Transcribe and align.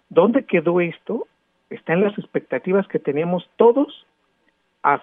¿Dónde 0.09 0.45
quedó 0.45 0.81
esto? 0.81 1.27
Está 1.69 1.93
en 1.93 2.05
las 2.05 2.17
expectativas 2.19 2.89
que 2.89 2.99
teníamos 2.99 3.49
todos 3.57 4.07
a, 4.83 5.03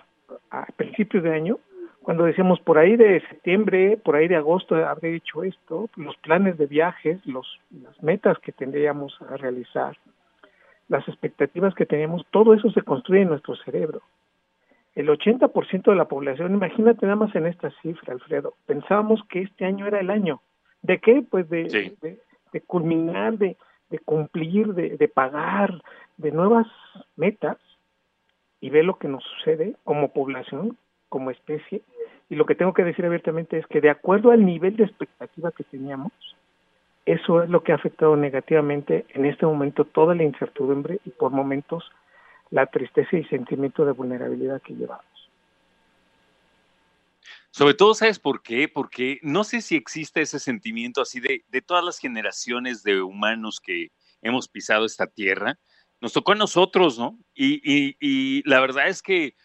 a 0.49 0.65
principios 0.75 1.23
de 1.23 1.33
año, 1.33 1.59
cuando 2.05 2.25
decíamos 2.25 2.59
por 2.59 2.77
ahí 2.77 2.95
de 2.95 3.19
septiembre, 3.29 3.97
por 3.97 4.15
ahí 4.15 4.27
de 4.27 4.35
agosto 4.35 4.75
habré 4.75 5.15
hecho 5.15 5.43
esto, 5.43 5.89
los 5.95 6.15
planes 6.17 6.55
de 6.57 6.67
viajes, 6.67 7.23
los, 7.25 7.59
las 7.71 8.01
metas 8.03 8.37
que 8.39 8.51
tendríamos 8.51 9.19
a 9.27 9.37
realizar, 9.37 9.97
las 10.87 11.07
expectativas 11.07 11.73
que 11.75 11.85
tenemos, 11.85 12.25
todo 12.31 12.53
eso 12.53 12.69
se 12.71 12.81
construye 12.81 13.21
en 13.21 13.29
nuestro 13.29 13.55
cerebro. 13.55 14.01
El 14.93 15.09
80% 15.09 15.83
de 15.83 15.95
la 15.95 16.05
población, 16.05 16.53
imagínate 16.53 17.05
nada 17.05 17.17
más 17.17 17.35
en 17.35 17.47
esta 17.47 17.69
cifra, 17.81 18.13
Alfredo, 18.13 18.53
pensábamos 18.65 19.21
que 19.29 19.41
este 19.41 19.65
año 19.65 19.87
era 19.87 19.99
el 19.99 20.09
año. 20.09 20.41
¿De 20.81 20.99
qué? 20.99 21.23
Pues 21.29 21.49
de, 21.49 21.97
de, 22.53 22.61
culminar, 22.61 23.37
de, 23.37 23.57
de 23.89 23.99
cumplir, 23.99 24.73
de, 24.73 24.95
de 24.97 25.07
pagar, 25.07 25.81
de 26.17 26.31
nuevas 26.31 26.67
metas 27.17 27.57
y 28.61 28.69
ve 28.69 28.83
lo 28.83 28.97
que 28.97 29.07
nos 29.07 29.23
sucede 29.23 29.75
como 29.83 30.13
población, 30.13 30.77
como 31.09 31.31
especie. 31.31 31.81
Y 32.29 32.35
lo 32.35 32.45
que 32.45 32.55
tengo 32.55 32.73
que 32.73 32.83
decir 32.83 33.05
abiertamente 33.05 33.57
es 33.57 33.67
que 33.67 33.81
de 33.81 33.89
acuerdo 33.89 34.31
al 34.31 34.45
nivel 34.45 34.77
de 34.77 34.85
expectativa 34.85 35.51
que 35.51 35.63
teníamos, 35.65 36.11
eso 37.05 37.43
es 37.43 37.49
lo 37.49 37.63
que 37.63 37.71
ha 37.71 37.75
afectado 37.75 38.15
negativamente 38.15 39.05
en 39.09 39.25
este 39.25 39.45
momento 39.45 39.85
toda 39.85 40.15
la 40.15 40.23
incertidumbre 40.23 40.99
y 41.05 41.11
por 41.11 41.31
momentos 41.31 41.91
la 42.49 42.65
tristeza 42.67 43.17
y 43.17 43.23
sentimiento 43.25 43.85
de 43.85 43.91
vulnerabilidad 43.91 44.61
que 44.61 44.73
llevamos. 44.73 45.05
Sobre 47.51 47.73
todo, 47.73 47.93
¿sabes 47.93 48.19
por 48.19 48.41
qué? 48.41 48.67
Porque 48.67 49.19
no 49.21 49.43
sé 49.43 49.61
si 49.61 49.75
existe 49.75 50.21
ese 50.21 50.39
sentimiento 50.39 51.01
así 51.01 51.19
de, 51.19 51.45
de 51.47 51.61
todas 51.61 51.85
las 51.85 51.99
generaciones 51.99 52.83
de 52.83 53.01
humanos 53.01 53.61
que 53.61 53.91
hemos 54.21 54.49
pisado 54.49 54.85
esta 54.85 55.07
tierra. 55.07 55.57
Nos 56.01 56.11
tocó 56.11 56.33
a 56.33 56.35
nosotros, 56.35 56.99
¿no? 56.99 57.17
Y, 57.33 57.61
y, 57.63 57.95
y 58.01 58.43
la 58.49 58.59
verdad 58.59 58.89
es 58.89 59.01
que 59.01 59.35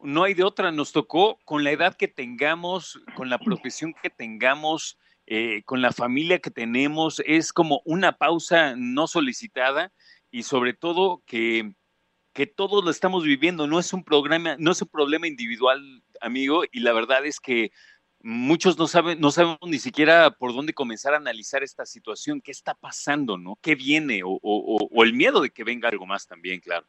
no 0.00 0.24
hay 0.24 0.34
de 0.34 0.42
otra. 0.42 0.72
Nos 0.72 0.90
tocó 0.90 1.38
con 1.44 1.62
la 1.62 1.70
edad 1.70 1.94
que 1.94 2.08
tengamos, 2.08 3.00
con 3.14 3.30
la 3.30 3.38
profesión 3.38 3.94
que 4.02 4.10
tengamos, 4.10 4.98
eh, 5.34 5.62
con 5.64 5.80
la 5.80 5.92
familia 5.92 6.40
que 6.40 6.50
tenemos, 6.50 7.22
es 7.24 7.54
como 7.54 7.80
una 7.86 8.18
pausa 8.18 8.74
no 8.76 9.06
solicitada 9.06 9.90
y 10.30 10.42
sobre 10.42 10.74
todo 10.74 11.22
que, 11.24 11.72
que 12.34 12.46
todos 12.46 12.84
lo 12.84 12.90
estamos 12.90 13.24
viviendo, 13.24 13.66
no 13.66 13.78
es 13.78 13.94
un 13.94 14.04
programa, 14.04 14.56
no 14.58 14.72
es 14.72 14.82
un 14.82 14.88
problema 14.88 15.26
individual, 15.26 15.80
amigo, 16.20 16.64
y 16.70 16.80
la 16.80 16.92
verdad 16.92 17.24
es 17.24 17.40
que 17.40 17.72
muchos 18.20 18.78
no 18.78 18.86
saben, 18.86 19.22
no 19.22 19.30
sabemos 19.30 19.58
ni 19.62 19.78
siquiera 19.78 20.32
por 20.32 20.52
dónde 20.52 20.74
comenzar 20.74 21.14
a 21.14 21.16
analizar 21.16 21.62
esta 21.62 21.86
situación, 21.86 22.42
qué 22.42 22.50
está 22.50 22.74
pasando, 22.74 23.38
¿no? 23.38 23.56
¿Qué 23.62 23.74
viene? 23.74 24.20
O, 24.24 24.38
o, 24.42 25.02
el 25.02 25.14
miedo 25.14 25.40
de 25.40 25.48
que 25.48 25.64
venga 25.64 25.88
algo 25.88 26.04
más 26.04 26.26
también, 26.26 26.60
claro. 26.60 26.84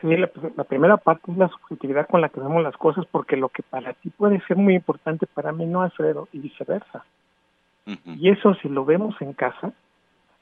Sí, 0.00 0.06
la, 0.16 0.30
la, 0.56 0.64
primera 0.64 0.96
parte 0.96 1.30
es 1.30 1.36
la 1.36 1.48
subjetividad 1.48 2.08
con 2.08 2.22
la 2.22 2.30
que 2.30 2.40
vemos 2.40 2.62
las 2.62 2.78
cosas, 2.78 3.04
porque 3.10 3.36
lo 3.36 3.50
que 3.50 3.62
para 3.62 3.92
ti 3.92 4.08
puede 4.08 4.40
ser 4.46 4.56
muy 4.56 4.74
importante, 4.74 5.26
para 5.26 5.52
mí 5.52 5.66
no, 5.66 5.82
Alfredo, 5.82 6.30
y 6.32 6.38
viceversa. 6.38 7.04
Y 8.04 8.28
eso 8.30 8.54
si 8.54 8.68
lo 8.68 8.84
vemos 8.84 9.14
en 9.20 9.32
casa, 9.32 9.72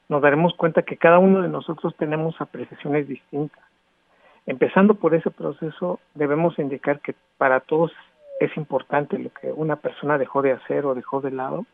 nos 0.09 0.21
daremos 0.21 0.53
cuenta 0.55 0.81
que 0.83 0.97
cada 0.97 1.19
uno 1.19 1.41
de 1.41 1.49
nosotros 1.49 1.95
tenemos 1.97 2.39
apreciaciones 2.39 3.07
distintas. 3.07 3.63
Empezando 4.45 4.95
por 4.95 5.13
ese 5.13 5.29
proceso, 5.29 5.99
debemos 6.15 6.57
indicar 6.59 7.01
que 7.01 7.15
para 7.37 7.59
todos 7.59 7.91
es 8.39 8.55
importante 8.55 9.17
lo 9.17 9.29
que 9.29 9.51
una 9.51 9.75
persona 9.77 10.17
dejó 10.17 10.41
de 10.41 10.53
hacer 10.53 10.85
o 10.85 10.95
dejó 10.95 11.21
de 11.21 11.31
lado, 11.31 11.65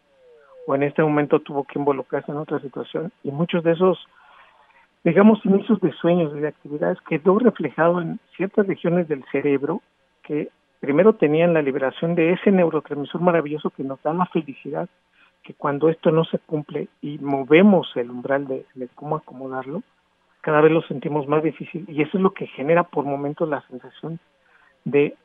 o 0.66 0.76
en 0.76 0.84
este 0.84 1.04
momento 1.04 1.40
tuvo 1.40 1.66
que 1.66 1.78
involucrarse 1.78 2.32
en 2.32 2.38
otra 2.38 2.60
situación, 2.60 3.12
y 3.24 3.32
muchos 3.32 3.64
de 3.64 3.74
esos, 3.74 4.00
digamos, 5.04 5.46
inicios 5.46 5.80
de 5.82 5.92
sueños 5.92 6.34
y 6.36 6.40
de 6.40 6.48
actividades 6.48 7.00
quedó 7.02 7.38
reflejado 7.38 8.02
en 8.02 8.20
ciertas 8.38 8.66
regiones 8.66 9.08
del 9.08 9.24
cerebro 9.32 9.82
que 10.24 10.50
primero 10.80 11.14
tenían 11.14 11.54
la 11.54 11.62
liberación 11.62 12.16
de 12.16 12.34
ese 12.34 12.52
neurotransmisor 12.52 13.22
maravilloso 13.22 13.70
que 13.70 13.84
nos 13.84 14.02
da 14.02 14.14
la 14.14 14.26
felicidad, 14.28 14.90
que 15.44 15.54
cuando 15.54 15.90
esto 15.90 16.10
no 16.10 16.24
se 16.24 16.40
cumple 16.40 16.88
y 17.02 17.18
movemos 17.20 17.92
el 17.96 18.10
umbral 18.10 18.48
de, 18.48 18.66
cómo 18.96 19.18
acomodarlo, 19.18 19.84
cada 20.42 20.62
vez 20.62 20.72
lo 20.72 20.82
sentimos 20.84 21.28
más 21.28 21.44
difícil. 21.44 21.86
Y 21.88 22.02
eso 22.02 22.18
es 22.18 22.24
lo 22.24 22.34
que 22.34 22.48
genera 22.48 22.84
por 22.84 23.06
momentos 23.06 23.48
la 23.48 23.62
sensación 23.68 24.20
de 24.86 25.16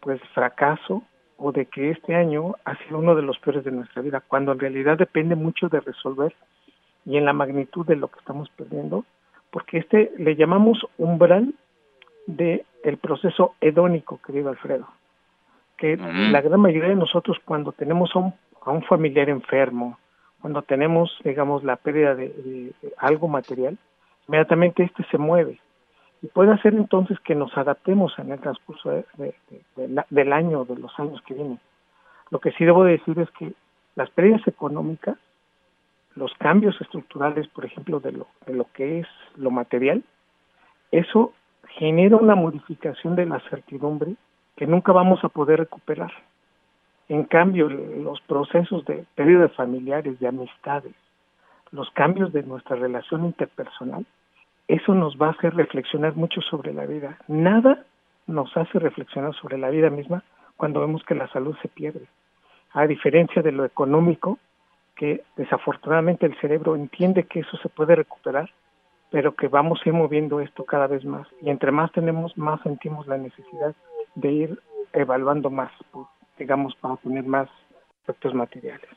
pues 0.00 0.20
fracaso 0.34 1.02
o 1.38 1.52
de 1.52 1.66
que 1.66 1.90
este 1.90 2.14
año 2.14 2.54
ha 2.64 2.76
sido 2.84 2.98
uno 2.98 3.14
de 3.14 3.22
los 3.22 3.38
peores 3.38 3.64
de 3.64 3.72
nuestra 3.72 4.02
vida, 4.02 4.20
cuando 4.20 4.52
en 4.52 4.58
realidad 4.58 4.98
depende 4.98 5.34
mucho 5.34 5.68
de 5.68 5.80
resolver 5.80 6.34
y 7.04 7.16
en 7.16 7.24
la 7.24 7.32
magnitud 7.32 7.86
de 7.86 7.96
lo 7.96 8.08
que 8.08 8.20
estamos 8.20 8.48
perdiendo, 8.50 9.04
porque 9.50 9.78
este 9.78 10.12
le 10.18 10.36
llamamos 10.36 10.86
umbral 10.98 11.54
de 12.26 12.64
el 12.84 12.98
proceso 12.98 13.54
hedónico, 13.60 14.20
querido 14.24 14.50
Alfredo, 14.50 14.86
que 15.76 15.96
la 15.96 16.40
gran 16.40 16.60
mayoría 16.60 16.90
de 16.90 16.96
nosotros 16.96 17.38
cuando 17.44 17.72
tenemos 17.72 18.14
a 18.14 18.20
un 18.20 18.34
a 18.64 18.70
un 18.70 18.82
familiar 18.82 19.28
enfermo, 19.28 19.98
cuando 20.40 20.62
tenemos, 20.62 21.16
digamos, 21.24 21.62
la 21.62 21.76
pérdida 21.76 22.14
de, 22.14 22.72
algo 22.98 23.28
material, 23.28 23.78
inmediatamente 24.28 24.82
este 24.82 25.04
se 25.04 25.18
mueve. 25.18 25.60
Y 26.20 26.28
puede 26.28 26.52
hacer 26.52 26.74
entonces 26.74 27.18
que 27.20 27.34
nos 27.34 27.56
adaptemos 27.56 28.16
en 28.18 28.32
el 28.32 28.40
transcurso 28.40 28.90
de, 28.90 29.34
del 30.10 30.32
año, 30.32 30.64
de 30.64 30.76
los 30.76 30.98
años 30.98 31.20
que 31.26 31.34
vienen. 31.34 31.60
Lo 32.30 32.40
que 32.40 32.52
sí 32.52 32.64
debo 32.64 32.84
decir 32.84 33.18
es 33.18 33.30
que 33.32 33.52
las 33.94 34.10
pérdidas 34.10 34.46
económicas, 34.46 35.16
los 36.14 36.32
cambios 36.34 36.80
estructurales, 36.80 37.46
por 37.48 37.64
ejemplo, 37.64 38.00
de 38.00 38.12
lo, 38.12 38.26
de 38.46 38.54
lo 38.54 38.66
que 38.72 39.00
es 39.00 39.06
lo 39.36 39.50
material, 39.50 40.02
eso 40.90 41.32
genera 41.68 42.16
una 42.16 42.34
modificación 42.34 43.16
de 43.16 43.26
la 43.26 43.40
certidumbre 43.48 44.14
que 44.56 44.66
nunca 44.66 44.92
vamos 44.92 45.24
a 45.24 45.28
poder 45.28 45.60
recuperar. 45.60 46.12
En 47.08 47.24
cambio, 47.24 47.68
los 47.68 48.20
procesos 48.22 48.84
de 48.84 49.04
pérdida 49.14 49.42
de 49.42 49.48
familiares, 49.50 50.18
de 50.18 50.28
amistades, 50.28 50.94
los 51.70 51.90
cambios 51.90 52.32
de 52.32 52.42
nuestra 52.42 52.76
relación 52.76 53.24
interpersonal, 53.24 54.06
eso 54.68 54.94
nos 54.94 55.16
va 55.16 55.28
a 55.28 55.30
hacer 55.32 55.54
reflexionar 55.54 56.14
mucho 56.16 56.40
sobre 56.40 56.72
la 56.72 56.86
vida. 56.86 57.18
Nada 57.28 57.84
nos 58.26 58.56
hace 58.56 58.78
reflexionar 58.78 59.34
sobre 59.34 59.58
la 59.58 59.70
vida 59.70 59.90
misma 59.90 60.22
cuando 60.56 60.80
vemos 60.80 61.02
que 61.04 61.14
la 61.14 61.28
salud 61.28 61.56
se 61.60 61.68
pierde. 61.68 62.06
A 62.72 62.86
diferencia 62.86 63.42
de 63.42 63.52
lo 63.52 63.64
económico, 63.64 64.38
que 64.94 65.24
desafortunadamente 65.36 66.26
el 66.26 66.38
cerebro 66.40 66.76
entiende 66.76 67.24
que 67.24 67.40
eso 67.40 67.56
se 67.58 67.68
puede 67.68 67.96
recuperar, 67.96 68.50
pero 69.10 69.34
que 69.34 69.48
vamos 69.48 69.80
a 69.84 69.88
ir 69.88 69.94
moviendo 69.94 70.40
esto 70.40 70.64
cada 70.64 70.86
vez 70.86 71.04
más. 71.04 71.26
Y 71.42 71.50
entre 71.50 71.72
más 71.72 71.92
tenemos, 71.92 72.36
más 72.38 72.60
sentimos 72.62 73.06
la 73.06 73.18
necesidad 73.18 73.74
de 74.14 74.32
ir 74.32 74.58
evaluando 74.92 75.50
más, 75.50 75.72
digamos, 76.38 76.74
para 76.76 76.96
tener 76.98 77.24
más 77.24 77.48
efectos 78.02 78.34
materiales. 78.34 78.88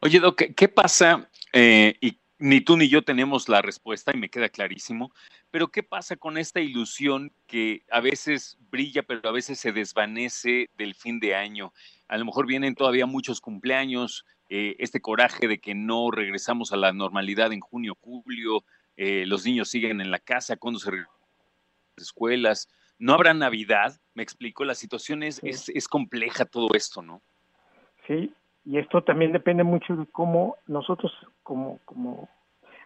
Oye, 0.00 0.20
Doc, 0.20 0.42
¿qué 0.56 0.68
pasa? 0.68 1.28
Eh, 1.52 1.94
y 2.00 2.18
ni 2.40 2.62
tú 2.62 2.76
ni 2.76 2.88
yo 2.88 3.02
tenemos 3.02 3.48
la 3.48 3.60
respuesta 3.60 4.12
y 4.14 4.18
me 4.18 4.30
queda 4.30 4.48
clarísimo, 4.48 5.12
pero 5.50 5.68
¿qué 5.68 5.82
pasa 5.82 6.16
con 6.16 6.38
esta 6.38 6.60
ilusión 6.60 7.32
que 7.46 7.84
a 7.90 8.00
veces 8.00 8.56
brilla, 8.70 9.02
pero 9.02 9.28
a 9.28 9.32
veces 9.32 9.60
se 9.60 9.72
desvanece 9.72 10.70
del 10.78 10.94
fin 10.94 11.20
de 11.20 11.34
año? 11.34 11.72
A 12.08 12.16
lo 12.16 12.24
mejor 12.24 12.46
vienen 12.46 12.74
todavía 12.74 13.04
muchos 13.04 13.42
cumpleaños, 13.42 14.24
eh, 14.48 14.74
este 14.78 15.00
coraje 15.02 15.48
de 15.48 15.60
que 15.60 15.74
no 15.74 16.10
regresamos 16.10 16.72
a 16.72 16.76
la 16.76 16.92
normalidad 16.92 17.52
en 17.52 17.60
junio, 17.60 17.94
julio, 18.00 18.64
eh, 18.96 19.24
los 19.26 19.44
niños 19.44 19.68
siguen 19.68 20.00
en 20.00 20.10
la 20.10 20.18
casa, 20.18 20.56
cuando 20.56 20.80
se 20.80 20.90
regresan 20.90 21.14
a 21.14 21.94
las 21.96 22.06
escuelas, 22.06 22.68
no 23.00 23.14
habrá 23.14 23.34
Navidad, 23.34 23.98
me 24.14 24.22
explico, 24.22 24.64
la 24.64 24.74
situación 24.74 25.22
es, 25.22 25.42
es, 25.42 25.70
es 25.70 25.88
compleja 25.88 26.44
todo 26.44 26.68
esto, 26.74 27.02
¿no? 27.02 27.22
Sí, 28.06 28.32
y 28.64 28.78
esto 28.78 29.02
también 29.02 29.32
depende 29.32 29.64
mucho 29.64 29.96
de 29.96 30.06
cómo 30.06 30.56
nosotros 30.66 31.10
como, 31.42 31.80
como 31.86 32.28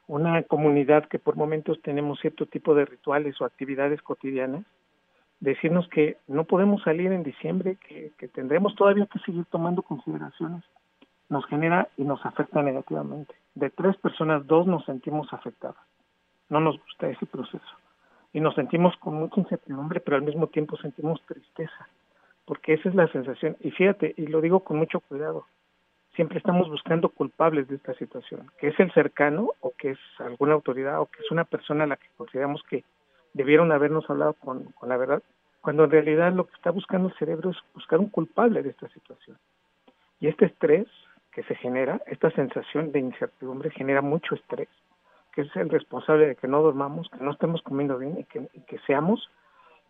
una 0.07 0.43
comunidad 0.45 1.09
que 1.09 1.19
por 1.19 1.37
momentos 1.37 1.83
tenemos 1.83 2.21
cierto 2.21 2.47
tipo 2.47 2.75
de 2.75 2.85
rituales 2.85 3.41
o 3.41 3.45
actividades 3.45 4.01
cotidianas, 4.03 4.65
decirnos 5.41 5.89
que 5.89 6.17
no 6.29 6.45
podemos 6.45 6.83
salir 6.83 7.11
en 7.11 7.25
diciembre, 7.25 7.77
que, 7.87 8.13
que 8.17 8.29
tendremos 8.29 8.77
todavía 8.77 9.07
que 9.07 9.19
seguir 9.19 9.45
tomando 9.47 9.83
consideraciones, 9.83 10.63
nos 11.29 11.45
genera 11.47 11.89
y 11.97 12.05
nos 12.05 12.25
afecta 12.25 12.63
negativamente. 12.63 13.35
De 13.57 13.69
tres 13.71 13.97
personas, 13.97 14.47
dos 14.47 14.67
nos 14.69 14.85
sentimos 14.85 15.33
afectadas. 15.33 15.83
No 16.49 16.61
nos 16.61 16.79
gusta 16.79 17.09
ese 17.09 17.27
proceso. 17.27 17.84
Y 18.35 18.41
nos 18.41 18.57
sentimos 18.57 18.95
con 18.97 19.15
mucha 19.15 19.41
incertidumbre, 19.41 20.01
pero 20.01 20.17
al 20.17 20.23
mismo 20.23 20.49
tiempo 20.49 20.77
sentimos 20.77 21.23
tristeza, 21.23 21.89
porque 22.45 22.75
esa 22.75 22.89
es 22.89 22.95
la 22.97 23.07
sensación. 23.09 23.57
Y 23.61 23.71
fíjate, 23.71 24.13
y 24.17 24.27
lo 24.27 24.41
digo 24.41 24.61
con 24.61 24.77
mucho 24.77 24.99
cuidado, 24.99 25.47
siempre 26.17 26.39
estamos 26.39 26.69
buscando 26.69 27.09
culpables 27.11 27.69
de 27.69 27.77
esta 27.77 27.95
situación, 27.95 28.51
que 28.59 28.69
es 28.69 28.81
el 28.81 28.93
cercano 28.93 29.53
o 29.61 29.73
que 29.79 29.93
es 29.93 29.99
alguna 30.19 30.55
autoridad 30.55 31.01
o 31.01 31.07
que 31.07 31.23
es 31.23 31.31
una 31.31 31.45
persona 31.45 31.85
a 31.85 31.87
la 31.87 31.97
que 31.97 32.09
consideramos 32.17 32.61
que 32.69 32.83
debieron 33.35 33.71
habernos 33.71 34.11
hablado 34.11 34.35
con, 34.35 34.75
la 34.83 34.97
verdad, 34.97 35.23
cuando 35.61 35.85
en 35.85 35.93
realidad 35.93 36.33
lo 36.33 36.47
que 36.47 36.55
está 36.55 36.73
buscando 36.73 37.09
el 37.09 37.15
cerebro 37.15 37.51
es 37.51 37.57
buscar 37.73 38.01
un 38.01 38.09
culpable 38.09 38.65
de 38.65 38.71
esta 38.71 38.89
situación. 38.89 39.39
Y 40.19 40.27
este 40.27 40.47
estrés 40.47 40.89
que 41.31 41.45
se 41.45 41.55
genera, 41.55 42.01
esta 42.07 42.33
sensación 42.33 42.91
de 42.91 42.99
incertidumbre 42.99 43.71
genera 43.71 44.03
mucho 44.03 44.35
estrés, 44.35 44.69
que 45.35 45.43
es 45.43 45.57
el 45.57 45.69
responsable 45.69 46.29
de 46.29 46.37
que 46.37 46.49
no 46.49 46.63
dormamos, 46.63 47.09
que 47.11 47.25
no 47.25 47.33
estemos 47.33 47.63
comiendo 47.63 47.99
bien 47.99 48.19
y 48.19 48.25
que, 48.25 48.49
y 48.53 48.61
que 48.61 48.79
seamos 48.87 49.29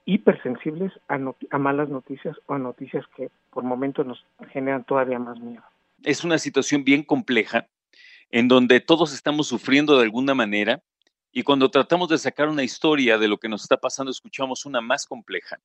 hipersensibles 0.07 0.93
a, 1.09 1.19
a 1.51 1.59
malas 1.59 1.89
noticias 1.89 2.37
o 2.47 2.55
a 2.55 2.59
noticias 2.59 3.05
que 3.17 3.31
por 3.51 3.65
momentos 3.65 4.07
nos 4.07 4.25
generan 4.53 4.85
todavía 4.85 5.19
más 5.19 5.39
miedo. 5.41 5.63
Es 6.03 6.25
una 6.25 6.39
situación 6.39 6.85
bien 6.85 7.03
compleja 7.03 7.69
en 8.31 8.49
donde 8.49 8.81
todos 8.81 9.15
estamos 9.15 9.47
sufriendo 9.47 9.97
de 9.97 10.05
alguna 10.05 10.35
manera 10.35 10.83
y 11.33 11.43
cuando 11.43 11.71
tratamos 11.71 12.09
de 12.09 12.19
sacar 12.19 12.49
una 12.49 12.63
historia 12.63 13.19
de 13.19 13.29
lo 13.29 13.39
que 13.39 13.49
nos 13.49 13.63
está 13.63 13.77
pasando, 13.77 14.11
escuchamos 14.11 14.67
una 14.67 14.81
más 14.81 15.05
compleja. 15.05 15.59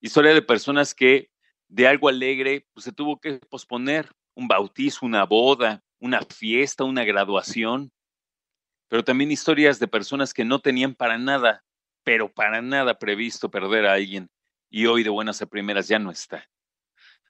Historia 0.00 0.32
de 0.32 0.42
personas 0.42 0.94
que 0.94 1.30
de 1.68 1.88
algo 1.88 2.08
alegre 2.08 2.66
pues, 2.72 2.84
se 2.84 2.92
tuvo 2.92 3.18
que 3.20 3.40
posponer. 3.50 4.10
Un 4.34 4.48
bautizo, 4.48 5.04
una 5.04 5.24
boda, 5.24 5.82
una 5.98 6.22
fiesta, 6.22 6.84
una 6.84 7.04
graduación, 7.04 7.90
pero 8.92 9.04
también 9.04 9.32
historias 9.32 9.78
de 9.78 9.88
personas 9.88 10.34
que 10.34 10.44
no 10.44 10.60
tenían 10.60 10.94
para 10.94 11.16
nada, 11.16 11.64
pero 12.04 12.30
para 12.30 12.60
nada 12.60 12.98
previsto 12.98 13.50
perder 13.50 13.86
a 13.86 13.94
alguien 13.94 14.28
y 14.68 14.84
hoy 14.84 15.02
de 15.02 15.08
buenas 15.08 15.40
a 15.40 15.46
primeras 15.46 15.88
ya 15.88 15.98
no 15.98 16.10
está. 16.10 16.46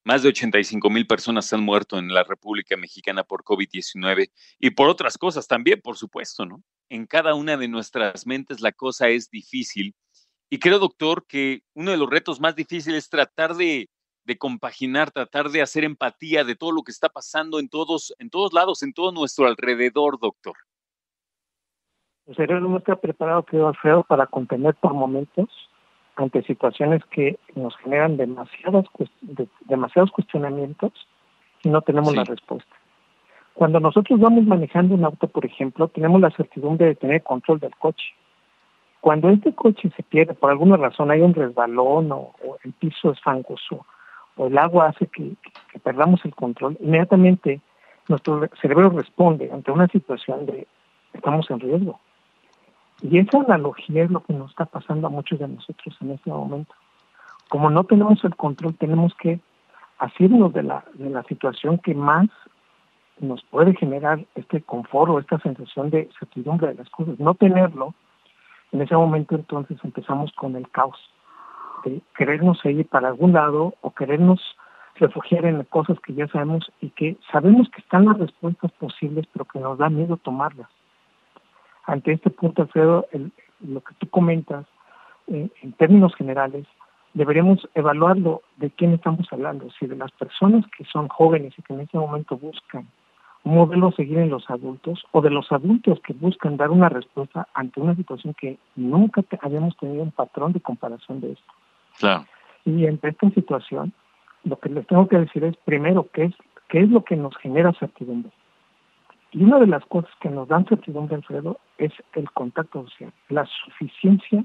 Más 0.02 0.24
de 0.24 0.30
85 0.30 0.90
mil 0.90 1.06
personas 1.06 1.52
han 1.52 1.62
muerto 1.62 2.00
en 2.00 2.12
la 2.12 2.24
República 2.24 2.76
Mexicana 2.76 3.22
por 3.22 3.44
COVID-19 3.44 4.32
y 4.58 4.70
por 4.70 4.88
otras 4.88 5.16
cosas 5.16 5.46
también, 5.46 5.80
por 5.80 5.96
supuesto, 5.96 6.44
¿no? 6.44 6.64
En 6.88 7.06
cada 7.06 7.32
una 7.34 7.56
de 7.56 7.68
nuestras 7.68 8.26
mentes 8.26 8.60
la 8.60 8.72
cosa 8.72 9.08
es 9.10 9.30
difícil. 9.30 9.94
Y 10.50 10.58
creo, 10.58 10.80
doctor, 10.80 11.26
que 11.28 11.62
uno 11.74 11.92
de 11.92 11.96
los 11.96 12.10
retos 12.10 12.40
más 12.40 12.56
difíciles 12.56 13.04
es 13.04 13.08
tratar 13.08 13.54
de, 13.54 13.88
de 14.24 14.36
compaginar, 14.36 15.12
tratar 15.12 15.48
de 15.48 15.62
hacer 15.62 15.84
empatía 15.84 16.42
de 16.42 16.56
todo 16.56 16.72
lo 16.72 16.82
que 16.82 16.90
está 16.90 17.08
pasando 17.08 17.60
en 17.60 17.68
todos, 17.68 18.12
en 18.18 18.30
todos 18.30 18.52
lados, 18.52 18.82
en 18.82 18.92
todo 18.92 19.12
nuestro 19.12 19.46
alrededor, 19.46 20.18
doctor. 20.18 20.56
El 22.28 22.36
cerebro 22.36 22.68
no 22.68 22.78
está 22.78 22.94
preparado, 22.96 23.42
creo, 23.42 23.68
Alfredo, 23.68 24.04
para 24.04 24.26
contener 24.26 24.74
por 24.76 24.94
momentos 24.94 25.48
ante 26.14 26.42
situaciones 26.42 27.04
que 27.06 27.38
nos 27.56 27.76
generan 27.78 28.16
demasiados, 28.16 28.86
demasiados 29.62 30.12
cuestionamientos 30.12 30.92
y 31.64 31.68
no 31.68 31.82
tenemos 31.82 32.14
la 32.14 32.24
respuesta. 32.24 32.70
Cuando 33.54 33.80
nosotros 33.80 34.20
vamos 34.20 34.44
manejando 34.44 34.94
un 34.94 35.04
auto, 35.04 35.26
por 35.26 35.44
ejemplo, 35.44 35.88
tenemos 35.88 36.20
la 36.20 36.30
certidumbre 36.30 36.86
de 36.86 36.94
tener 36.94 37.22
control 37.22 37.58
del 37.58 37.74
coche. 37.76 38.14
Cuando 39.00 39.28
este 39.28 39.52
coche 39.52 39.90
se 39.96 40.02
pierde, 40.04 40.34
por 40.34 40.50
alguna 40.50 40.76
razón 40.76 41.10
hay 41.10 41.22
un 41.22 41.34
resbalón 41.34 42.12
o, 42.12 42.34
el 42.62 42.72
piso 42.74 43.10
es 43.10 43.20
fangoso 43.20 43.84
o 44.36 44.46
el 44.46 44.56
agua 44.58 44.88
hace 44.88 45.06
que, 45.08 45.34
que 45.72 45.78
perdamos 45.80 46.24
el 46.24 46.34
control, 46.34 46.78
inmediatamente 46.80 47.60
nuestro 48.08 48.48
cerebro 48.60 48.90
responde 48.90 49.50
ante 49.52 49.72
una 49.72 49.88
situación 49.88 50.46
de 50.46 50.68
estamos 51.12 51.50
en 51.50 51.60
riesgo 51.60 51.98
y 53.02 53.18
esa 53.18 53.40
analogía 53.40 54.04
es 54.04 54.10
lo 54.10 54.22
que 54.22 54.32
nos 54.32 54.50
está 54.50 54.64
pasando 54.64 55.08
a 55.08 55.10
muchos 55.10 55.38
de 55.38 55.48
nosotros 55.48 55.96
en 56.00 56.12
este 56.12 56.30
momento. 56.30 56.72
Como 57.48 57.68
no 57.68 57.84
tenemos 57.84 58.24
el 58.24 58.36
control, 58.36 58.76
tenemos 58.76 59.12
que 59.16 59.40
hacernos 59.98 60.52
de 60.52 60.62
la, 60.62 60.84
de 60.94 61.10
la 61.10 61.24
situación 61.24 61.78
que 61.78 61.94
más 61.94 62.28
nos 63.18 63.42
puede 63.44 63.74
generar 63.74 64.24
este 64.36 64.62
confort 64.62 65.10
o 65.10 65.18
esta 65.18 65.38
sensación 65.40 65.90
de 65.90 66.08
certidumbre 66.18 66.68
de 66.68 66.74
las 66.74 66.88
cosas. 66.90 67.18
No 67.18 67.34
tenerlo, 67.34 67.92
en 68.70 68.82
ese 68.82 68.96
momento 68.96 69.34
entonces 69.34 69.78
empezamos 69.82 70.32
con 70.32 70.54
el 70.54 70.70
caos, 70.70 70.98
de 71.84 72.00
querernos 72.16 72.64
ir 72.64 72.86
para 72.86 73.08
algún 73.08 73.32
lado 73.32 73.74
o 73.80 73.90
querernos 73.90 74.40
refugiar 74.94 75.44
en 75.46 75.62
cosas 75.64 75.98
que 76.00 76.14
ya 76.14 76.28
sabemos 76.28 76.70
y 76.80 76.90
que 76.90 77.16
sabemos 77.32 77.68
que 77.70 77.80
están 77.80 78.04
las 78.06 78.18
respuestas 78.18 78.70
posibles, 78.72 79.26
pero 79.32 79.44
que 79.44 79.58
nos 79.58 79.78
da 79.78 79.88
miedo 79.88 80.16
tomarlas 80.16 80.68
ante 81.84 82.12
este 82.12 82.30
punto, 82.30 82.62
Alfredo, 82.62 83.06
lo 83.60 83.80
que 83.80 83.94
tú 83.98 84.08
comentas, 84.08 84.66
eh, 85.28 85.48
en 85.62 85.72
términos 85.74 86.14
generales, 86.14 86.66
deberíamos 87.14 87.68
evaluarlo 87.74 88.42
de 88.56 88.70
quién 88.70 88.94
estamos 88.94 89.26
hablando, 89.30 89.68
si 89.78 89.86
de 89.86 89.96
las 89.96 90.10
personas 90.12 90.64
que 90.76 90.84
son 90.84 91.08
jóvenes 91.08 91.54
y 91.58 91.62
que 91.62 91.74
en 91.74 91.80
este 91.80 91.98
momento 91.98 92.36
buscan 92.36 92.86
un 93.44 93.56
modelo 93.56 93.88
a 93.88 93.92
seguir 93.92 94.18
en 94.18 94.30
los 94.30 94.48
adultos 94.48 95.04
o 95.10 95.20
de 95.20 95.30
los 95.30 95.50
adultos 95.50 96.00
que 96.06 96.12
buscan 96.12 96.56
dar 96.56 96.70
una 96.70 96.88
respuesta 96.88 97.48
ante 97.54 97.80
una 97.80 97.96
situación 97.96 98.34
que 98.34 98.58
nunca 98.76 99.22
habíamos 99.40 99.76
tenido 99.76 100.02
un 100.02 100.12
patrón 100.12 100.52
de 100.52 100.60
comparación 100.60 101.20
de 101.20 101.32
esto. 101.32 101.52
Claro. 101.98 102.24
Y 102.64 102.86
entre 102.86 103.10
esta 103.10 103.28
situación, 103.30 103.92
lo 104.44 104.58
que 104.58 104.68
les 104.68 104.86
tengo 104.86 105.08
que 105.08 105.18
decir 105.18 105.42
es, 105.44 105.56
primero, 105.64 106.08
qué 106.12 106.24
es, 106.26 106.34
qué 106.68 106.80
es 106.80 106.88
lo 106.88 107.04
que 107.04 107.16
nos 107.16 107.36
genera 107.38 107.72
certidumbre. 107.72 108.30
Y 109.32 109.42
una 109.44 109.58
de 109.58 109.66
las 109.66 109.84
cosas 109.86 110.10
que 110.20 110.28
nos 110.28 110.48
dan 110.48 110.66
certidumbre, 110.66 111.16
Alfredo, 111.16 111.58
es 111.78 111.92
el 112.14 112.30
contacto 112.32 112.84
social, 112.84 113.12
la 113.30 113.46
suficiencia 113.46 114.44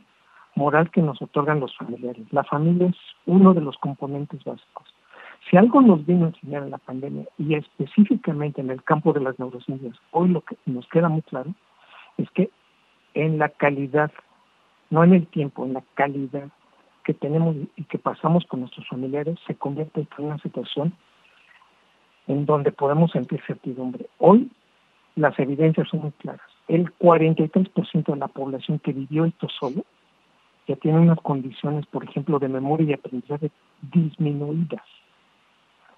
moral 0.55 0.89
que 0.91 1.01
nos 1.01 1.21
otorgan 1.21 1.59
los 1.59 1.75
familiares. 1.75 2.25
La 2.31 2.43
familia 2.43 2.87
es 2.87 2.95
uno 3.25 3.53
de 3.53 3.61
los 3.61 3.77
componentes 3.77 4.43
básicos. 4.45 4.87
Si 5.49 5.57
algo 5.57 5.81
nos 5.81 6.05
vino 6.05 6.25
a 6.25 6.29
enseñar 6.29 6.63
en 6.63 6.71
la 6.71 6.77
pandemia, 6.77 7.25
y 7.37 7.55
específicamente 7.55 8.61
en 8.61 8.69
el 8.69 8.81
campo 8.83 9.13
de 9.13 9.21
las 9.21 9.37
neurociencias, 9.37 9.95
hoy 10.11 10.29
lo 10.29 10.41
que 10.41 10.57
nos 10.65 10.87
queda 10.87 11.09
muy 11.09 11.21
claro 11.21 11.53
es 12.17 12.29
que 12.31 12.49
en 13.13 13.37
la 13.37 13.49
calidad, 13.49 14.11
no 14.89 15.03
en 15.03 15.13
el 15.13 15.27
tiempo, 15.27 15.65
en 15.65 15.73
la 15.73 15.83
calidad 15.95 16.49
que 17.03 17.13
tenemos 17.13 17.55
y 17.75 17.83
que 17.83 17.99
pasamos 17.99 18.45
con 18.45 18.61
nuestros 18.61 18.87
familiares, 18.87 19.37
se 19.45 19.55
convierte 19.55 20.07
en 20.17 20.25
una 20.25 20.37
situación 20.39 20.93
en 22.27 22.45
donde 22.45 22.71
podemos 22.71 23.11
sentir 23.11 23.41
certidumbre. 23.47 24.07
Hoy 24.17 24.49
las 25.17 25.37
evidencias 25.39 25.89
son 25.89 26.01
muy 26.01 26.11
claras. 26.11 26.47
El 26.67 26.93
43% 26.97 28.05
de 28.05 28.15
la 28.15 28.27
población 28.27 28.79
que 28.79 28.93
vivió 28.93 29.25
esto 29.25 29.47
solo 29.49 29.83
ya 30.67 30.75
tienen 30.75 31.01
unas 31.01 31.19
condiciones, 31.21 31.85
por 31.87 32.03
ejemplo, 32.03 32.39
de 32.39 32.49
memoria 32.49 32.87
y 32.87 32.93
aprendizaje 32.93 33.51
disminuidas. 33.81 34.83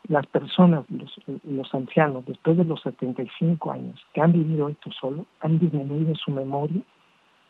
Las 0.08 0.26
personas, 0.28 0.86
los, 1.44 1.74
ancianos, 1.74 2.26
después 2.26 2.56
de 2.56 2.64
los 2.64 2.82
75 2.82 3.72
años 3.72 4.00
que 4.14 4.22
han 4.22 4.32
vivido 4.32 4.70
esto 4.70 4.90
solo, 4.92 5.26
han 5.42 5.60
disminuido 5.60 6.16
su 6.16 6.32
memoria 6.32 6.82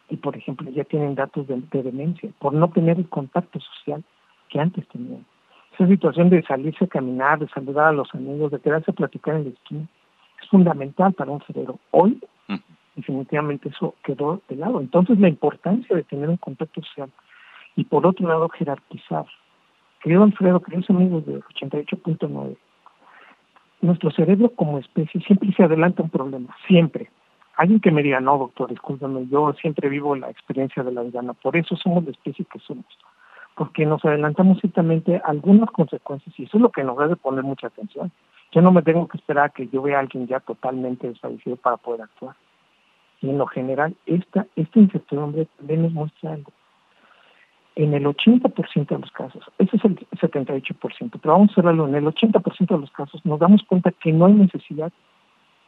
y, 0.09 0.17
por 0.17 0.35
ejemplo, 0.35 0.69
ya 0.71 0.83
tienen 0.85 1.15
datos 1.15 1.45
de, 1.47 1.61
demencia 1.83 2.31
por 2.39 2.53
no 2.53 2.69
tener 2.69 2.97
el 2.97 3.07
contacto 3.09 3.59
social 3.59 4.03
que 4.49 4.59
antes 4.59 4.87
tenían. 4.87 5.25
Esa 5.73 5.87
situación 5.87 6.29
de 6.29 6.41
salirse 6.43 6.85
a 6.85 6.87
caminar, 6.87 7.39
de 7.39 7.47
saludar 7.49 7.89
a 7.89 7.93
los 7.93 8.13
amigos, 8.15 8.51
de 8.51 8.59
quedarse 8.59 8.91
a 8.91 8.95
platicar 8.95 9.35
en 9.35 9.43
la 9.43 9.49
esquina, 9.51 9.87
es 10.41 10.49
fundamental 10.49 11.13
para 11.13 11.31
un 11.31 11.41
cerebro. 11.41 11.79
Hoy, 11.91 12.19
definitivamente 12.95 13.69
eso 13.69 13.95
quedó 14.03 14.41
de 14.49 14.55
lado. 14.55 14.79
Entonces, 14.81 15.19
la 15.19 15.29
importancia 15.29 15.95
de 15.95 16.03
tener 16.03 16.29
un 16.29 16.37
contacto 16.37 16.81
social 16.81 17.09
y, 17.75 17.85
por 17.85 18.05
otro 18.05 18.27
lado, 18.27 18.49
jerarquizar. 18.49 19.25
Querido 20.01 20.23
Alfredo, 20.23 20.61
queridos 20.61 20.89
amigos 20.89 21.25
de 21.25 21.39
88.9, 21.39 22.57
nuestro 23.81 24.11
cerebro 24.11 24.49
como 24.55 24.79
especie 24.79 25.21
siempre 25.21 25.51
se 25.53 25.63
adelanta 25.63 26.03
un 26.03 26.09
problema, 26.09 26.55
siempre. 26.67 27.09
Alguien 27.55 27.81
que 27.81 27.91
me 27.91 28.03
diga, 28.03 28.21
no, 28.21 28.37
doctor, 28.37 28.69
discúlpame, 28.69 29.27
yo 29.27 29.53
siempre 29.53 29.89
vivo 29.89 30.15
la 30.15 30.29
experiencia 30.29 30.83
de 30.83 30.93
la 30.93 31.01
vida, 31.01 31.21
por 31.41 31.57
eso 31.57 31.75
somos 31.75 32.05
la 32.05 32.11
especie 32.11 32.45
que 32.45 32.59
somos, 32.59 32.85
porque 33.55 33.85
nos 33.85 34.03
adelantamos 34.05 34.59
ciertamente 34.59 35.21
algunas 35.25 35.69
consecuencias 35.71 36.37
y 36.39 36.43
eso 36.43 36.57
es 36.57 36.61
lo 36.61 36.71
que 36.71 36.83
nos 36.83 36.97
debe 36.97 37.17
poner 37.17 37.43
mucha 37.43 37.67
atención. 37.67 38.11
Yo 38.51 38.61
no 38.61 38.71
me 38.71 38.81
tengo 38.81 39.07
que 39.07 39.17
esperar 39.17 39.45
a 39.45 39.49
que 39.49 39.67
yo 39.67 39.81
vea 39.81 39.97
a 39.97 40.01
alguien 40.01 40.27
ya 40.27 40.39
totalmente 40.39 41.07
desfallecido 41.07 41.55
para 41.55 41.77
poder 41.77 42.01
actuar. 42.01 42.35
Y 43.21 43.29
en 43.29 43.37
lo 43.37 43.45
general, 43.47 43.95
esta, 44.05 44.47
esta 44.55 44.79
incertidumbre 44.79 45.47
también 45.57 45.83
nos 45.83 45.91
muestra 45.91 46.33
algo. 46.33 46.51
En 47.75 47.93
el 47.93 48.05
80% 48.05 48.87
de 48.87 48.99
los 48.99 49.11
casos, 49.11 49.43
ese 49.57 49.77
es 49.77 49.85
el 49.85 49.95
78%, 49.97 51.19
pero 51.21 51.33
vamos 51.33 51.51
a 51.51 51.55
cerrarlo, 51.55 51.87
en 51.87 51.95
el 51.95 52.05
80% 52.05 52.67
de 52.67 52.77
los 52.77 52.91
casos 52.91 53.23
nos 53.25 53.39
damos 53.39 53.63
cuenta 53.63 53.91
que 53.91 54.11
no 54.11 54.25
hay 54.25 54.33
necesidad, 54.33 54.91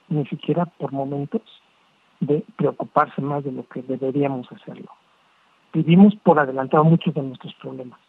ni 0.09 0.25
siquiera 0.25 0.65
por 0.65 0.91
momentos, 0.91 1.41
de 2.19 2.43
preocuparse 2.55 3.21
más 3.21 3.43
de 3.43 3.51
lo 3.51 3.67
que 3.67 3.81
deberíamos 3.81 4.51
hacerlo. 4.51 4.91
Vivimos 5.73 6.15
por 6.15 6.39
adelantado 6.39 6.83
muchos 6.83 7.13
de 7.13 7.21
nuestros 7.21 7.53
problemas. 7.55 7.99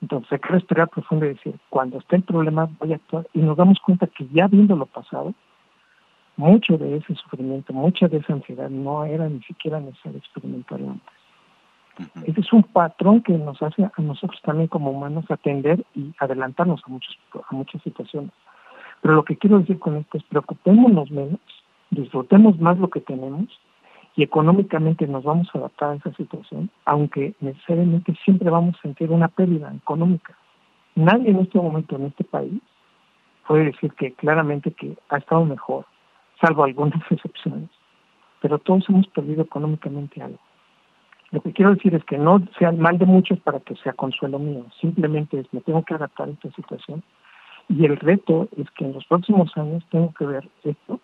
Entonces 0.00 0.32
hay 0.32 0.38
que 0.38 0.48
respirar 0.48 0.88
profundo 0.88 1.26
y 1.26 1.30
decir, 1.30 1.58
cuando 1.70 1.98
esté 1.98 2.16
el 2.16 2.22
problema 2.22 2.68
voy 2.78 2.92
a 2.92 2.96
actuar 2.96 3.26
y 3.34 3.40
nos 3.40 3.56
damos 3.56 3.78
cuenta 3.80 4.06
que 4.06 4.26
ya 4.28 4.46
viendo 4.46 4.76
lo 4.76 4.86
pasado, 4.86 5.34
mucho 6.36 6.78
de 6.78 6.96
ese 6.96 7.14
sufrimiento, 7.16 7.72
mucha 7.72 8.06
de 8.06 8.18
esa 8.18 8.32
ansiedad 8.32 8.70
no 8.70 9.04
era 9.04 9.28
ni 9.28 9.42
siquiera 9.42 9.80
necesario 9.80 10.18
experimentarlo 10.18 10.90
antes. 10.90 12.28
Ese 12.28 12.40
es 12.40 12.52
un 12.52 12.62
patrón 12.62 13.22
que 13.22 13.32
nos 13.32 13.60
hace 13.60 13.84
a 13.84 14.02
nosotros 14.02 14.40
también 14.42 14.68
como 14.68 14.92
humanos 14.92 15.24
atender 15.30 15.84
y 15.96 16.14
adelantarnos 16.20 16.80
a, 16.86 16.90
muchos, 16.90 17.18
a 17.34 17.54
muchas 17.54 17.82
situaciones. 17.82 18.30
Pero 19.02 19.14
lo 19.14 19.24
que 19.24 19.36
quiero 19.36 19.58
decir 19.58 19.80
con 19.80 19.96
esto 19.96 20.18
es 20.18 20.24
preocupémonos 20.24 21.10
menos, 21.10 21.40
disfrutemos 21.90 22.60
más 22.60 22.78
lo 22.78 22.88
que 22.88 23.00
tenemos 23.00 23.48
y 24.18 24.24
económicamente 24.24 25.06
nos 25.06 25.22
vamos 25.22 25.48
a 25.54 25.58
adaptar 25.58 25.90
a 25.90 25.94
esa 25.94 26.12
situación, 26.14 26.68
aunque 26.86 27.34
necesariamente 27.38 28.12
siempre 28.24 28.50
vamos 28.50 28.74
a 28.74 28.82
sentir 28.82 29.12
una 29.12 29.28
pérdida 29.28 29.72
económica. 29.72 30.36
Nadie 30.96 31.30
en 31.30 31.38
este 31.38 31.56
momento 31.56 31.94
en 31.94 32.06
este 32.06 32.24
país 32.24 32.60
puede 33.46 33.66
decir 33.66 33.92
que 33.92 34.14
claramente 34.14 34.72
que 34.72 34.98
ha 35.10 35.18
estado 35.18 35.44
mejor, 35.44 35.86
salvo 36.42 36.64
algunas 36.64 37.00
excepciones, 37.12 37.70
pero 38.42 38.58
todos 38.58 38.88
hemos 38.88 39.06
perdido 39.06 39.42
económicamente 39.42 40.20
algo. 40.20 40.40
Lo 41.30 41.40
que 41.40 41.52
quiero 41.52 41.76
decir 41.76 41.94
es 41.94 42.02
que 42.02 42.18
no 42.18 42.42
sea 42.58 42.70
el 42.70 42.78
mal 42.78 42.98
de 42.98 43.06
muchos 43.06 43.38
para 43.38 43.60
que 43.60 43.76
sea 43.76 43.92
consuelo 43.92 44.40
mío, 44.40 44.66
simplemente 44.80 45.38
es 45.38 45.46
me 45.54 45.60
tengo 45.60 45.84
que 45.84 45.94
adaptar 45.94 46.26
a 46.26 46.32
esta 46.32 46.50
situación 46.56 47.04
y 47.68 47.84
el 47.84 47.96
reto 47.96 48.48
es 48.56 48.68
que 48.72 48.84
en 48.84 48.94
los 48.94 49.06
próximos 49.06 49.56
años 49.56 49.84
tengo 49.92 50.12
que 50.12 50.26
ver 50.26 50.48
esto 50.64 50.98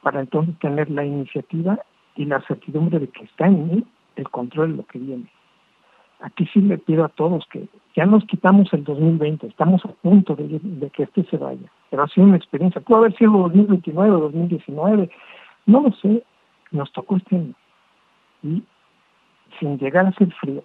para 0.00 0.20
entonces 0.20 0.58
tener 0.58 0.90
la 0.90 1.04
iniciativa 1.04 1.78
y 2.16 2.24
la 2.24 2.40
certidumbre 2.42 2.98
de 2.98 3.08
que 3.08 3.24
está 3.24 3.46
en 3.46 3.68
mí 3.68 3.84
el 4.16 4.28
control 4.30 4.72
de 4.72 4.76
lo 4.78 4.86
que 4.86 4.98
viene. 4.98 5.30
Aquí 6.20 6.46
sí 6.52 6.60
le 6.60 6.78
pido 6.78 7.04
a 7.04 7.10
todos 7.10 7.46
que 7.50 7.68
ya 7.94 8.06
nos 8.06 8.24
quitamos 8.24 8.72
el 8.72 8.84
2020, 8.84 9.46
estamos 9.46 9.84
a 9.84 9.88
punto 9.88 10.34
de, 10.34 10.90
que 10.90 11.02
este 11.02 11.24
se 11.24 11.36
vaya, 11.36 11.70
pero 11.90 12.02
ha 12.02 12.08
sido 12.08 12.26
una 12.26 12.36
experiencia, 12.36 12.80
pudo 12.80 12.98
haber 12.98 13.16
sido 13.16 13.32
2029 13.32 14.14
o 14.14 14.20
2019, 14.20 15.10
no 15.66 15.82
lo 15.82 15.92
sé, 15.92 16.24
nos 16.70 16.90
tocó 16.92 17.16
este 17.16 17.36
año. 17.36 17.54
Y 18.42 18.62
sin 19.60 19.78
llegar 19.78 20.06
a 20.06 20.12
ser 20.12 20.32
frío, 20.34 20.64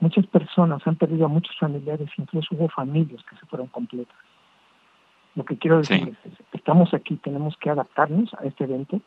muchas 0.00 0.26
personas 0.26 0.86
han 0.86 0.96
perdido 0.96 1.26
a 1.26 1.28
muchos 1.28 1.56
familiares, 1.58 2.08
incluso 2.16 2.54
hubo 2.54 2.68
familias 2.68 3.22
que 3.28 3.36
se 3.36 3.46
fueron 3.46 3.66
completas. 3.68 4.16
Lo 5.34 5.44
que 5.44 5.58
quiero 5.58 5.78
decir 5.78 6.16
es, 6.24 6.32
estamos 6.52 6.94
aquí, 6.94 7.16
tenemos 7.16 7.56
que 7.58 7.68
adaptarnos 7.68 8.32
a 8.34 8.44
este 8.44 8.64
evento, 8.64 9.00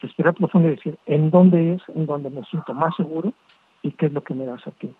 respirar 0.00 0.34
profundo 0.34 0.68
y 0.68 0.76
decir 0.76 0.98
en 1.06 1.30
dónde 1.30 1.74
es, 1.74 1.82
en 1.94 2.06
dónde 2.06 2.30
me 2.30 2.44
siento 2.44 2.74
más 2.74 2.94
seguro 2.96 3.32
y 3.82 3.92
qué 3.92 4.06
es 4.06 4.12
lo 4.12 4.22
que 4.22 4.34
me 4.34 4.46
das 4.46 4.66
a 4.66 4.70
ti. 4.72 4.94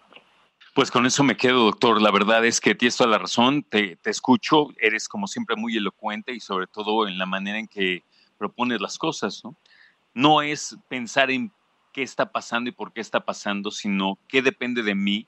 Pues 0.74 0.90
con 0.90 1.06
eso 1.06 1.24
me 1.24 1.36
quedo, 1.36 1.64
doctor. 1.64 2.02
La 2.02 2.10
verdad 2.10 2.44
es 2.44 2.60
que 2.60 2.74
tienes 2.74 2.96
toda 2.96 3.10
la 3.10 3.18
razón, 3.18 3.62
te, 3.62 3.96
te, 3.96 4.10
escucho, 4.10 4.68
eres 4.78 5.08
como 5.08 5.26
siempre 5.26 5.56
muy 5.56 5.76
elocuente 5.76 6.32
y 6.32 6.40
sobre 6.40 6.66
todo 6.66 7.08
en 7.08 7.18
la 7.18 7.26
manera 7.26 7.58
en 7.58 7.66
que 7.66 8.02
propones 8.36 8.80
las 8.80 8.98
cosas, 8.98 9.42
¿no? 9.44 9.54
No 10.12 10.42
es 10.42 10.76
pensar 10.88 11.30
en 11.30 11.50
qué 11.92 12.02
está 12.02 12.30
pasando 12.30 12.68
y 12.68 12.72
por 12.72 12.92
qué 12.92 13.00
está 13.00 13.20
pasando, 13.20 13.70
sino 13.70 14.18
qué 14.28 14.42
depende 14.42 14.82
de 14.82 14.94
mí 14.94 15.26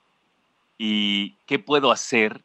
y 0.77 1.31
qué 1.45 1.57
puedo 1.59 1.91
hacer 1.91 2.43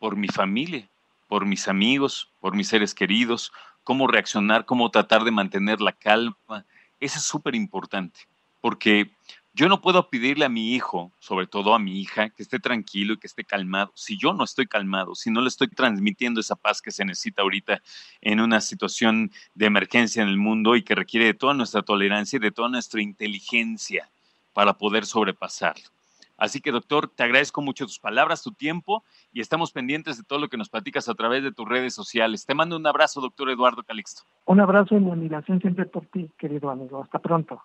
por 0.00 0.16
mi 0.16 0.28
familia, 0.28 0.88
por 1.34 1.46
mis 1.46 1.66
amigos, 1.66 2.30
por 2.38 2.54
mis 2.54 2.68
seres 2.68 2.94
queridos, 2.94 3.50
cómo 3.82 4.06
reaccionar, 4.06 4.66
cómo 4.66 4.92
tratar 4.92 5.24
de 5.24 5.32
mantener 5.32 5.80
la 5.80 5.90
calma. 5.90 6.64
Eso 7.00 7.18
es 7.18 7.24
súper 7.24 7.56
importante, 7.56 8.20
porque 8.60 9.10
yo 9.52 9.68
no 9.68 9.80
puedo 9.80 10.08
pedirle 10.08 10.44
a 10.44 10.48
mi 10.48 10.76
hijo, 10.76 11.10
sobre 11.18 11.48
todo 11.48 11.74
a 11.74 11.80
mi 11.80 12.00
hija, 12.00 12.30
que 12.30 12.44
esté 12.44 12.60
tranquilo 12.60 13.14
y 13.14 13.16
que 13.16 13.26
esté 13.26 13.42
calmado. 13.42 13.90
Si 13.96 14.16
yo 14.16 14.32
no 14.32 14.44
estoy 14.44 14.68
calmado, 14.68 15.16
si 15.16 15.32
no 15.32 15.40
le 15.40 15.48
estoy 15.48 15.66
transmitiendo 15.66 16.38
esa 16.38 16.54
paz 16.54 16.80
que 16.80 16.92
se 16.92 17.04
necesita 17.04 17.42
ahorita 17.42 17.82
en 18.20 18.38
una 18.38 18.60
situación 18.60 19.32
de 19.56 19.66
emergencia 19.66 20.22
en 20.22 20.28
el 20.28 20.36
mundo 20.36 20.76
y 20.76 20.84
que 20.84 20.94
requiere 20.94 21.26
de 21.26 21.34
toda 21.34 21.52
nuestra 21.52 21.82
tolerancia 21.82 22.36
y 22.36 22.40
de 22.40 22.52
toda 22.52 22.68
nuestra 22.68 23.02
inteligencia 23.02 24.08
para 24.52 24.74
poder 24.74 25.04
sobrepasarlo. 25.04 25.93
Así 26.36 26.60
que, 26.60 26.72
doctor, 26.72 27.08
te 27.08 27.22
agradezco 27.22 27.62
mucho 27.62 27.86
tus 27.86 27.98
palabras, 27.98 28.42
tu 28.42 28.52
tiempo 28.52 29.04
y 29.32 29.40
estamos 29.40 29.72
pendientes 29.72 30.16
de 30.16 30.24
todo 30.24 30.38
lo 30.38 30.48
que 30.48 30.56
nos 30.56 30.68
platicas 30.68 31.08
a 31.08 31.14
través 31.14 31.42
de 31.42 31.52
tus 31.52 31.68
redes 31.68 31.94
sociales. 31.94 32.46
Te 32.46 32.54
mando 32.54 32.76
un 32.76 32.86
abrazo, 32.86 33.20
doctor 33.20 33.50
Eduardo 33.50 33.82
Calixto. 33.82 34.22
Un 34.46 34.60
abrazo 34.60 34.96
y 34.96 35.00
mi 35.00 35.10
admiración 35.10 35.60
siempre 35.60 35.86
por 35.86 36.06
ti, 36.06 36.30
querido 36.38 36.70
amigo. 36.70 37.02
Hasta 37.02 37.18
pronto. 37.18 37.62